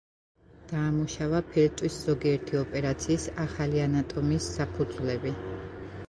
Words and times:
დაამუშავა 0.69 1.41
ფილტვის 1.49 1.97
ზოგიერთი 2.05 2.57
ოპერაციის 2.61 3.25
ახალი 3.43 3.83
ანატომიის 3.89 4.47
საფუძვლები. 4.55 5.35